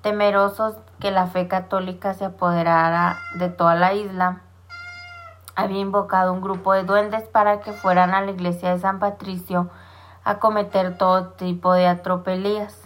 temerosos 0.00 0.74
que 0.98 1.12
la 1.12 1.28
fe 1.28 1.46
católica 1.46 2.14
se 2.14 2.24
apoderara 2.24 3.16
de 3.36 3.48
toda 3.48 3.76
la 3.76 3.94
isla, 3.94 4.40
había 5.54 5.78
invocado 5.78 6.32
un 6.32 6.40
grupo 6.40 6.72
de 6.72 6.82
duendes 6.82 7.28
para 7.28 7.60
que 7.60 7.70
fueran 7.70 8.12
a 8.12 8.22
la 8.22 8.32
iglesia 8.32 8.72
de 8.72 8.80
San 8.80 8.98
Patricio 8.98 9.70
a 10.24 10.38
cometer 10.38 10.96
todo 10.98 11.28
tipo 11.30 11.72
de 11.72 11.86
atropelías. 11.86 12.82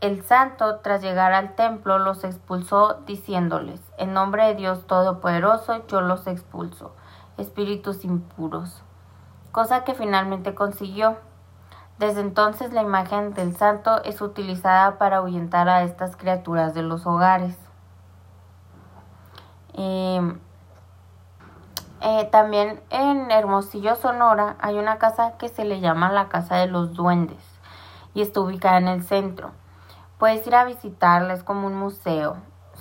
El 0.00 0.22
santo, 0.22 0.80
tras 0.80 1.00
llegar 1.00 1.32
al 1.32 1.54
templo, 1.54 1.98
los 1.98 2.22
expulsó 2.22 3.00
diciéndoles, 3.06 3.80
En 3.96 4.12
nombre 4.12 4.46
de 4.46 4.54
Dios 4.54 4.86
Todopoderoso, 4.86 5.86
yo 5.86 6.02
los 6.02 6.26
expulso, 6.26 6.92
espíritus 7.38 8.04
impuros. 8.04 8.82
Cosa 9.52 9.84
que 9.84 9.94
finalmente 9.94 10.54
consiguió. 10.54 11.16
Desde 11.98 12.20
entonces 12.20 12.74
la 12.74 12.82
imagen 12.82 13.32
del 13.32 13.56
santo 13.56 14.02
es 14.04 14.20
utilizada 14.20 14.98
para 14.98 15.16
ahuyentar 15.16 15.66
a 15.70 15.82
estas 15.82 16.14
criaturas 16.14 16.74
de 16.74 16.82
los 16.82 17.06
hogares. 17.06 17.56
Em, 19.72 20.38
eh, 22.06 22.28
también 22.30 22.80
en 22.90 23.32
Hermosillo, 23.32 23.96
Sonora, 23.96 24.54
hay 24.60 24.78
una 24.78 24.96
casa 24.98 25.36
que 25.38 25.48
se 25.48 25.64
le 25.64 25.80
llama 25.80 26.12
la 26.12 26.28
Casa 26.28 26.54
de 26.54 26.68
los 26.68 26.94
Duendes 26.94 27.42
y 28.14 28.22
está 28.22 28.42
ubicada 28.42 28.78
en 28.78 28.86
el 28.86 29.02
centro. 29.02 29.50
Puedes 30.16 30.46
ir 30.46 30.54
a 30.54 30.64
visitarla, 30.64 31.34
es 31.34 31.42
como 31.42 31.66
un 31.66 31.74
museo. 31.74 32.36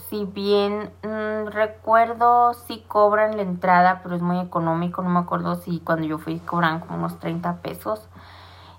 Si 0.09 0.25
bien 0.25 0.93
mm, 1.01 1.47
recuerdo 1.47 2.53
si 2.53 2.81
cobran 2.81 3.35
la 3.35 3.41
entrada, 3.41 4.01
pero 4.03 4.15
es 4.15 4.21
muy 4.21 4.39
económico, 4.39 5.01
no 5.01 5.09
me 5.09 5.21
acuerdo 5.21 5.55
si 5.55 5.79
cuando 5.79 6.05
yo 6.05 6.19
fui 6.19 6.37
cobran 6.37 6.79
como 6.81 6.99
unos 6.99 7.19
30 7.19 7.63
pesos. 7.63 8.07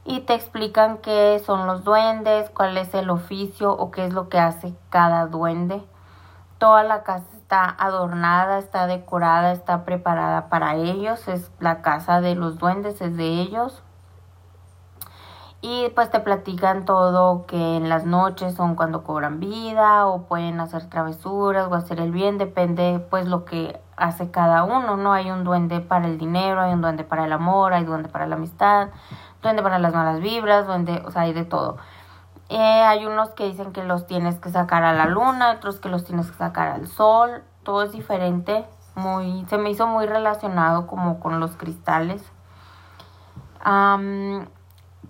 Y 0.05 0.21
te 0.21 0.35
explican 0.35 0.99
qué 0.99 1.43
son 1.45 1.67
los 1.67 1.83
duendes, 1.83 2.51
cuál 2.51 2.77
es 2.77 2.95
el 2.95 3.11
oficio 3.11 3.73
o 3.73 3.91
qué 3.91 4.05
es 4.05 4.13
lo 4.13 4.29
que 4.29 4.39
hace 4.39 4.77
cada 4.91 5.27
duende. 5.27 5.83
Toda 6.59 6.85
la 6.85 7.03
casa 7.03 7.36
está 7.47 7.77
adornada, 7.79 8.59
está 8.59 8.89
decorada, 8.89 9.53
está 9.53 9.85
preparada 9.85 10.49
para 10.49 10.75
ellos. 10.75 11.29
Es 11.29 11.53
la 11.61 11.81
casa 11.81 12.21
de 12.21 12.35
los 12.35 12.59
duendes, 12.59 13.01
es 13.01 13.17
de 13.17 13.41
ellos 13.41 13.85
y 15.61 15.89
pues 15.95 16.11
te 16.11 16.21
platican 16.21 16.85
todo 16.85 17.47
que 17.47 17.77
en 17.77 17.89
las 17.89 18.05
noches 18.05 18.55
son 18.55 18.75
cuando 18.75 19.03
cobran 19.05 19.41
vida 19.41 20.07
o 20.07 20.23
pueden 20.25 20.61
hacer 20.61 20.89
travesuras 20.89 21.69
o 21.71 21.75
hacer 21.75 21.99
el 21.99 22.13
bien, 22.13 22.37
depende 22.37 23.05
pues 23.11 23.27
lo 23.27 23.45
que 23.45 23.81
hace 23.97 24.31
cada 24.31 24.65
uno, 24.65 24.97
¿no? 24.97 25.13
Hay 25.13 25.31
un 25.31 25.45
duende 25.45 25.81
para 25.81 26.07
el 26.07 26.19
dinero, 26.19 26.61
hay 26.61 26.73
un 26.73 26.83
duende 26.83 27.05
para 27.05 27.25
el 27.25 27.33
amor, 27.33 27.73
hay 27.73 27.85
duende 27.85 28.09
para 28.09 28.27
la 28.27 28.37
amistad, 28.37 28.91
duende 29.43 29.63
para 29.63 29.79
las 29.79 29.95
malas 29.95 30.21
vibras, 30.21 30.67
duende, 30.67 31.03
o 31.07 31.11
sea, 31.11 31.23
hay 31.23 31.33
de 31.33 31.45
todo. 31.45 31.79
Eh, 32.49 32.57
hay 32.59 33.07
unos 33.07 33.31
que 33.31 33.45
dicen 33.45 33.73
que 33.73 33.83
los 33.83 34.07
tienes 34.07 34.39
que 34.39 34.51
sacar 34.51 34.85
a 34.85 34.93
la 34.93 35.07
luna, 35.07 35.53
otros 35.53 35.81
que 35.81 35.89
los 35.89 36.05
tienes 36.05 36.31
que 36.31 36.37
sacar 36.37 36.69
al 36.69 36.87
sol, 36.87 37.43
todo 37.65 37.83
es 37.83 37.93
diferente, 37.93 38.65
muy, 38.95 39.45
se 39.49 39.59
me 39.59 39.71
hizo 39.71 39.87
muy 39.87 40.07
relacionado 40.07 40.87
como 40.87 41.19
con 41.21 41.41
los 41.41 41.57
cristales 41.57 42.23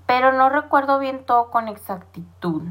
pero 0.06 0.32
no 0.32 0.48
recuerdo 0.48 0.98
bien 0.98 1.24
todo 1.26 1.50
con 1.50 1.68
exactitud. 1.68 2.62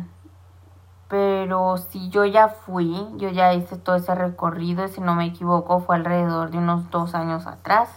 Pero 1.07 1.77
si 1.77 2.09
yo 2.09 2.25
ya 2.25 2.47
fui, 2.47 3.07
yo 3.17 3.29
ya 3.29 3.53
hice 3.53 3.77
todo 3.77 3.95
ese 3.95 4.15
recorrido, 4.15 4.87
si 4.87 5.01
no 5.01 5.13
me 5.13 5.25
equivoco 5.25 5.79
fue 5.79 5.95
alrededor 5.95 6.49
de 6.49 6.57
unos 6.57 6.89
dos 6.89 7.13
años 7.13 7.45
atrás. 7.45 7.89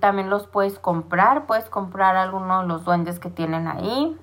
también 0.00 0.30
los 0.30 0.46
puedes 0.46 0.78
comprar, 0.78 1.46
puedes 1.46 1.68
comprar 1.68 2.16
algunos 2.16 2.62
de 2.62 2.68
los 2.68 2.84
duendes 2.84 3.18
que 3.18 3.30
tienen 3.30 3.66
ahí. 3.66 4.16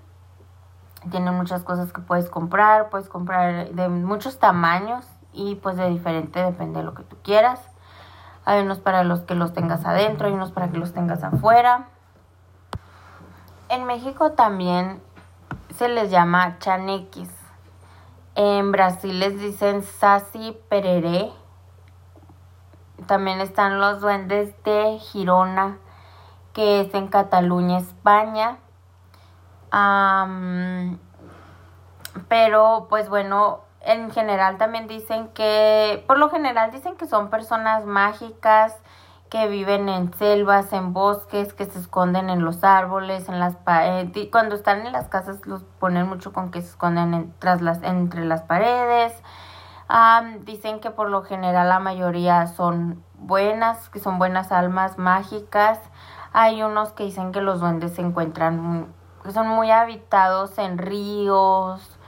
Tienen 1.12 1.34
muchas 1.36 1.64
cosas 1.64 1.92
que 1.92 2.02
puedes 2.02 2.30
comprar, 2.30 2.90
puedes 2.90 3.10
comprar 3.10 3.70
de 3.70 3.90
muchos 3.90 4.40
tamaños 4.40 5.06
y 5.34 5.56
pues 5.56 5.76
de 5.78 5.90
diferente, 5.90 6.40
depende 6.40 6.80
de 6.80 6.86
lo 6.86 6.94
que 6.94 7.04
tú 7.04 7.18
quieras. 7.24 7.60
Hay 8.46 8.62
unos 8.62 8.80
para 8.80 9.04
los 9.04 9.22
que 9.22 9.36
los 9.36 9.54
tengas 9.54 9.86
adentro, 9.86 10.28
hay 10.28 10.34
unos 10.34 10.52
para 10.52 10.70
que 10.70 10.78
los 10.78 10.94
tengas 10.94 11.24
afuera. 11.24 11.88
En 13.70 13.86
México 13.86 14.34
también 14.34 15.02
se 15.76 15.88
les 15.90 16.12
llama 16.12 16.60
chanequis. 16.60 17.32
En 18.36 18.72
Brasil 18.72 19.20
les 19.20 19.40
dicen 19.40 19.84
sasi 19.84 20.58
pereré. 20.70 21.32
También 23.08 23.42
están 23.42 23.80
los 23.80 24.02
duendes 24.02 24.54
de 24.64 24.98
Girona, 25.00 25.78
que 26.54 26.82
es 26.82 26.94
en 26.94 27.08
Cataluña, 27.08 27.80
España. 27.80 28.58
Pero 32.28 32.88
pues 32.90 33.10
bueno, 33.10 33.62
en 33.82 34.12
general 34.12 34.58
también 34.58 34.88
dicen 34.88 35.30
que, 35.30 36.04
por 36.08 36.18
lo 36.18 36.30
general 36.30 36.72
dicen 36.72 36.96
que 36.96 37.08
son 37.08 37.30
personas 37.30 37.86
mágicas, 37.86 38.78
que 39.34 39.48
viven 39.48 39.90
en 39.90 40.14
selvas, 40.14 40.72
en 40.74 40.94
bosques, 40.94 41.54
que 41.54 41.66
se 41.66 41.80
esconden 41.80 42.30
en 42.30 42.46
los 42.46 42.64
árboles, 42.64 43.28
en 43.30 43.40
las 43.40 43.56
paredes. 43.56 44.30
Cuando 44.32 44.54
están 44.54 44.86
en 44.86 44.92
las 44.92 45.10
casas 45.10 45.48
los 45.48 45.64
ponen 45.64 46.08
mucho 46.08 46.32
con 46.34 46.52
que 46.52 46.62
se 46.62 46.68
esconden 46.68 47.34
tras 47.40 47.60
las, 47.64 47.82
entre 47.82 48.26
las 48.26 48.44
paredes. 48.44 49.12
dicen 50.42 50.80
que 50.82 50.92
por 50.92 51.10
lo 51.10 51.24
general 51.24 51.68
la 51.68 51.80
mayoría 51.80 52.46
son 52.46 53.04
buenas, 53.16 53.90
que 53.90 54.00
son 54.00 54.20
buenas 54.20 54.52
almas 54.52 55.00
mágicas. 55.00 55.80
Hay 56.32 56.62
unos 56.62 56.92
que 56.92 57.06
dicen 57.06 57.32
que 57.32 57.42
los 57.42 57.60
duendes 57.60 57.96
se 57.96 58.02
encuentran, 58.02 58.94
son 59.32 59.48
muy 59.48 59.72
habitados 59.72 60.58
en 60.58 60.78
ríos. 60.78 62.00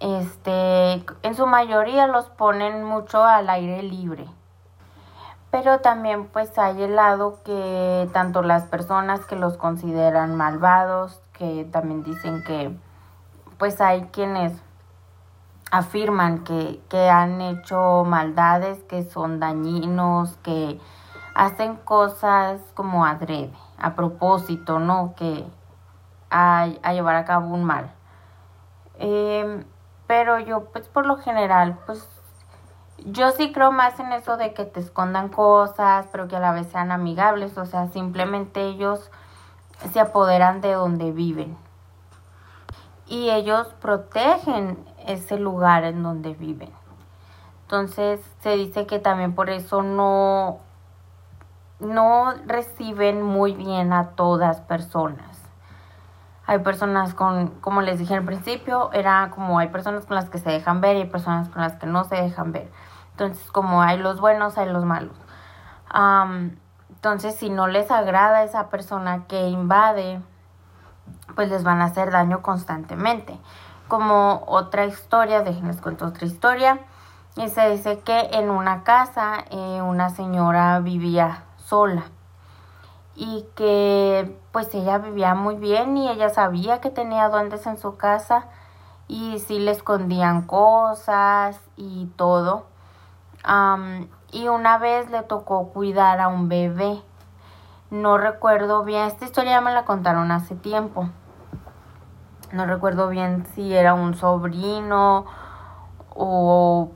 Este, 0.00 1.04
en 1.22 1.34
su 1.34 1.46
mayoría 1.46 2.06
los 2.06 2.26
ponen 2.26 2.84
mucho 2.84 3.22
al 3.24 3.48
aire 3.48 3.82
libre 3.82 4.26
pero 5.50 5.78
también 5.80 6.26
pues 6.26 6.58
hay 6.58 6.82
el 6.82 6.96
lado 6.96 7.38
que 7.42 8.10
tanto 8.12 8.42
las 8.42 8.64
personas 8.64 9.24
que 9.24 9.36
los 9.36 9.56
consideran 9.56 10.34
malvados, 10.34 11.22
que 11.32 11.66
también 11.72 12.02
dicen 12.02 12.42
que 12.44 12.76
pues 13.56 13.80
hay 13.80 14.02
quienes 14.12 14.52
afirman 15.70 16.44
que, 16.44 16.82
que 16.90 17.08
han 17.08 17.40
hecho 17.40 18.04
maldades, 18.04 18.82
que 18.84 19.02
son 19.02 19.40
dañinos, 19.40 20.36
que 20.42 20.78
hacen 21.34 21.76
cosas 21.76 22.60
como 22.74 23.06
adrede, 23.06 23.52
a 23.78 23.94
propósito, 23.94 24.78
¿no? 24.78 25.14
Que 25.16 25.46
a, 26.30 26.66
llevar 26.92 27.16
a 27.16 27.24
cabo 27.24 27.54
un 27.54 27.64
mal. 27.64 27.92
Em, 28.98 29.64
pero 30.06 30.38
yo, 30.38 30.66
pues 30.72 30.88
por 30.88 31.06
lo 31.06 31.16
general, 31.16 31.78
pues 31.86 32.08
yo 33.04 33.30
sí 33.32 33.52
creo 33.52 33.72
más 33.72 33.98
en 34.00 34.12
eso 34.12 34.36
de 34.36 34.54
que 34.54 34.64
te 34.64 34.80
escondan 34.80 35.28
cosas, 35.28 36.06
pero 36.12 36.28
que 36.28 36.36
a 36.36 36.40
la 36.40 36.52
vez 36.52 36.68
sean 36.68 36.90
amigables, 36.90 37.56
o 37.58 37.66
sea, 37.66 37.88
simplemente 37.88 38.62
ellos 38.62 39.10
se 39.92 40.00
apoderan 40.00 40.60
de 40.60 40.72
donde 40.72 41.12
viven. 41.12 41.56
Y 43.06 43.30
ellos 43.30 43.68
protegen 43.80 44.78
ese 45.06 45.38
lugar 45.38 45.84
en 45.84 46.02
donde 46.02 46.34
viven. 46.34 46.70
Entonces 47.62 48.20
se 48.40 48.56
dice 48.56 48.86
que 48.86 48.98
también 48.98 49.34
por 49.34 49.50
eso 49.50 49.82
no, 49.82 50.58
no 51.80 52.32
reciben 52.46 53.22
muy 53.22 53.52
bien 53.52 53.92
a 53.92 54.10
todas 54.10 54.60
personas. 54.60 55.35
Hay 56.46 56.60
personas 56.60 57.12
con, 57.12 57.48
como 57.60 57.82
les 57.82 57.98
dije 57.98 58.14
al 58.14 58.24
principio, 58.24 58.90
era 58.92 59.30
como 59.34 59.58
hay 59.58 59.68
personas 59.68 60.06
con 60.06 60.14
las 60.14 60.30
que 60.30 60.38
se 60.38 60.50
dejan 60.50 60.80
ver 60.80 60.96
y 60.96 61.00
hay 61.00 61.08
personas 61.08 61.48
con 61.48 61.62
las 61.62 61.74
que 61.74 61.86
no 61.86 62.04
se 62.04 62.16
dejan 62.16 62.52
ver. 62.52 62.70
Entonces, 63.12 63.50
como 63.50 63.82
hay 63.82 63.98
los 63.98 64.20
buenos, 64.20 64.56
hay 64.56 64.68
los 64.68 64.84
malos. 64.84 65.16
entonces, 66.88 67.34
si 67.34 67.50
no 67.50 67.66
les 67.66 67.90
agrada 67.90 68.44
esa 68.44 68.68
persona 68.68 69.24
que 69.26 69.48
invade, 69.48 70.20
pues 71.34 71.50
les 71.50 71.64
van 71.64 71.80
a 71.80 71.86
hacer 71.86 72.10
daño 72.10 72.42
constantemente. 72.42 73.38
Como 73.88 74.44
otra 74.46 74.86
historia, 74.86 75.42
déjenles 75.42 75.80
cuento 75.80 76.06
otra 76.06 76.26
historia. 76.26 76.80
Y 77.36 77.48
se 77.48 77.70
dice 77.70 78.00
que 78.00 78.30
en 78.32 78.50
una 78.50 78.82
casa 78.84 79.44
eh, 79.50 79.82
una 79.82 80.10
señora 80.10 80.78
vivía 80.80 81.44
sola 81.56 82.04
y 83.16 83.46
que 83.54 84.38
pues 84.52 84.72
ella 84.74 84.98
vivía 84.98 85.34
muy 85.34 85.56
bien 85.56 85.96
y 85.96 86.08
ella 86.08 86.28
sabía 86.28 86.80
que 86.80 86.90
tenía 86.90 87.28
duendes 87.30 87.66
en 87.66 87.78
su 87.78 87.96
casa 87.96 88.46
y 89.08 89.38
sí 89.38 89.58
le 89.58 89.70
escondían 89.70 90.42
cosas 90.42 91.58
y 91.76 92.06
todo. 92.16 92.66
y 94.32 94.48
una 94.48 94.78
vez 94.78 95.10
le 95.10 95.22
tocó 95.22 95.68
cuidar 95.68 96.20
a 96.20 96.28
un 96.28 96.48
bebé. 96.48 97.00
No 97.90 98.18
recuerdo 98.18 98.84
bien, 98.84 99.04
esta 99.04 99.24
historia 99.24 99.60
me 99.60 99.72
la 99.72 99.84
contaron 99.84 100.30
hace 100.30 100.54
tiempo. 100.56 101.08
No 102.52 102.66
recuerdo 102.66 103.08
bien 103.08 103.46
si 103.54 103.74
era 103.74 103.94
un 103.94 104.14
sobrino 104.14 105.24
o 106.10 106.90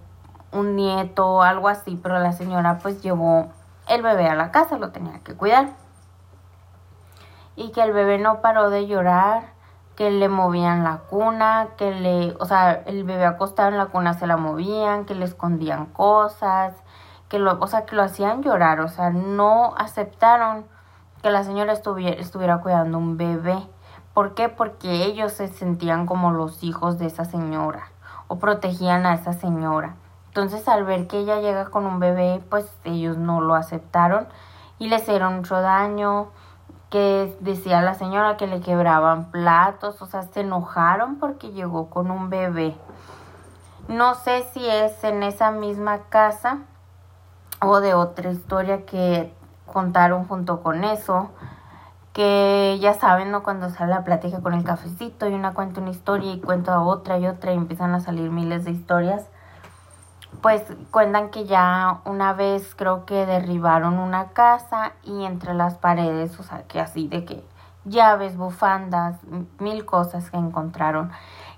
un 0.52 0.76
nieto, 0.76 1.42
algo 1.42 1.68
así, 1.68 1.98
pero 2.02 2.18
la 2.18 2.32
señora 2.32 2.78
pues 2.78 3.02
llevó 3.02 3.48
el 3.88 4.02
bebé 4.02 4.28
a 4.28 4.34
la 4.34 4.50
casa, 4.50 4.78
lo 4.78 4.90
tenía 4.90 5.20
que 5.20 5.34
cuidar 5.34 5.79
y 7.60 7.72
que 7.72 7.82
el 7.82 7.92
bebé 7.92 8.18
no 8.18 8.40
paró 8.40 8.70
de 8.70 8.86
llorar, 8.86 9.52
que 9.94 10.10
le 10.10 10.30
movían 10.30 10.82
la 10.82 11.00
cuna, 11.10 11.68
que 11.76 11.90
le, 11.90 12.34
o 12.40 12.46
sea, 12.46 12.72
el 12.86 13.04
bebé 13.04 13.26
acostado 13.26 13.68
en 13.68 13.76
la 13.76 13.86
cuna 13.86 14.14
se 14.14 14.26
la 14.26 14.38
movían, 14.38 15.04
que 15.04 15.14
le 15.14 15.26
escondían 15.26 15.84
cosas, 15.84 16.72
que 17.28 17.38
lo, 17.38 17.60
o 17.60 17.66
sea, 17.66 17.84
que 17.84 17.94
lo 17.94 18.02
hacían 18.02 18.42
llorar, 18.42 18.80
o 18.80 18.88
sea, 18.88 19.10
no 19.10 19.74
aceptaron 19.76 20.64
que 21.22 21.30
la 21.30 21.44
señora 21.44 21.74
estuviera, 21.74 22.18
estuviera 22.18 22.62
cuidando 22.62 22.96
un 22.96 23.18
bebé. 23.18 23.58
¿Por 24.14 24.34
qué? 24.34 24.48
Porque 24.48 25.04
ellos 25.04 25.32
se 25.32 25.48
sentían 25.48 26.06
como 26.06 26.30
los 26.30 26.64
hijos 26.64 26.98
de 26.98 27.06
esa 27.06 27.26
señora 27.26 27.90
o 28.26 28.38
protegían 28.38 29.04
a 29.04 29.12
esa 29.12 29.34
señora. 29.34 29.96
Entonces 30.28 30.66
al 30.66 30.84
ver 30.84 31.08
que 31.08 31.18
ella 31.18 31.40
llega 31.40 31.66
con 31.66 31.84
un 31.84 32.00
bebé, 32.00 32.42
pues 32.48 32.74
ellos 32.84 33.18
no 33.18 33.42
lo 33.42 33.54
aceptaron 33.54 34.28
y 34.78 34.88
le 34.88 34.96
hicieron 34.96 35.36
mucho 35.36 35.60
daño, 35.60 36.30
que 36.90 37.36
decía 37.40 37.80
la 37.82 37.94
señora 37.94 38.36
que 38.36 38.48
le 38.48 38.60
quebraban 38.60 39.30
platos, 39.30 40.02
o 40.02 40.06
sea, 40.06 40.24
se 40.24 40.40
enojaron 40.40 41.16
porque 41.16 41.52
llegó 41.52 41.88
con 41.88 42.10
un 42.10 42.30
bebé. 42.30 42.76
No 43.88 44.14
sé 44.14 44.44
si 44.52 44.68
es 44.68 45.02
en 45.04 45.22
esa 45.22 45.52
misma 45.52 46.00
casa 46.08 46.58
o 47.60 47.80
de 47.80 47.94
otra 47.94 48.30
historia 48.30 48.84
que 48.86 49.32
contaron 49.66 50.26
junto 50.26 50.62
con 50.62 50.82
eso, 50.82 51.30
que 52.12 52.78
ya 52.80 52.94
saben, 52.94 53.30
¿no? 53.30 53.44
Cuando 53.44 53.70
sale 53.70 53.92
la 53.92 54.02
plática 54.02 54.40
con 54.40 54.54
el 54.54 54.64
cafecito 54.64 55.28
y 55.28 55.34
una 55.34 55.54
cuenta 55.54 55.80
una 55.80 55.90
historia 55.90 56.32
y 56.32 56.40
cuenta 56.40 56.80
otra 56.80 57.18
y 57.18 57.26
otra 57.26 57.52
y 57.52 57.56
empiezan 57.56 57.94
a 57.94 58.00
salir 58.00 58.30
miles 58.30 58.64
de 58.64 58.72
historias 58.72 59.26
pues 60.40 60.62
cuentan 60.90 61.30
que 61.30 61.44
ya 61.44 62.00
una 62.04 62.32
vez 62.32 62.74
creo 62.74 63.04
que 63.04 63.26
derribaron 63.26 63.98
una 63.98 64.28
casa 64.28 64.92
y 65.02 65.24
entre 65.24 65.54
las 65.54 65.74
paredes, 65.74 66.38
o 66.40 66.42
sea, 66.42 66.62
que 66.62 66.80
así 66.80 67.08
de 67.08 67.24
que 67.24 67.44
llaves, 67.84 68.36
bufandas, 68.36 69.16
mil 69.58 69.84
cosas 69.84 70.30
que 70.30 70.36
encontraron, 70.36 71.10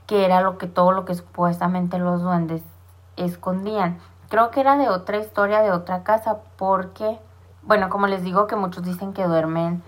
que 0.06 0.24
era 0.24 0.40
lo 0.40 0.58
que 0.58 0.66
todo 0.66 0.92
lo 0.92 1.04
que 1.04 1.14
supuestamente 1.14 1.98
los 1.98 2.22
duendes 2.22 2.62
escondían. 3.16 3.98
Creo 4.28 4.50
que 4.50 4.60
era 4.60 4.76
de 4.76 4.88
otra 4.88 5.18
historia 5.18 5.60
de 5.60 5.70
otra 5.70 6.02
casa 6.02 6.38
porque, 6.56 7.18
bueno, 7.62 7.88
como 7.88 8.06
les 8.06 8.22
digo 8.22 8.46
que 8.46 8.56
muchos 8.56 8.82
dicen 8.82 9.12
que 9.12 9.24
duermen, 9.24 9.82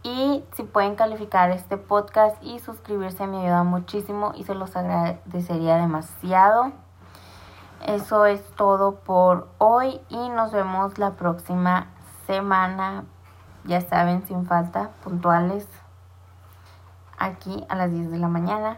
Y 0.02 0.44
si 0.54 0.64
pueden 0.64 0.96
calificar 0.96 1.52
este 1.52 1.78
podcast 1.78 2.36
y 2.42 2.58
suscribirse 2.58 3.28
me 3.28 3.42
ayuda 3.42 3.62
muchísimo 3.62 4.32
y 4.36 4.44
se 4.46 4.56
los 4.56 4.76
agradecería 4.76 5.76
demasiado. 5.76 6.72
Eso 7.86 8.26
es 8.26 8.42
todo 8.56 8.96
por 8.96 9.50
hoy 9.60 10.02
y 10.10 10.30
nos 10.30 10.52
vemos 10.52 10.98
la 10.98 11.12
próxima 11.12 11.90
semana. 12.26 13.04
Ya 13.66 13.82
saben, 13.82 14.26
sin 14.26 14.48
falta, 14.48 14.90
puntuales 15.04 15.68
aquí 17.20 17.64
a 17.70 17.76
las 17.76 17.92
10 17.92 18.10
de 18.10 18.18
la 18.18 18.30
mañana. 18.30 18.78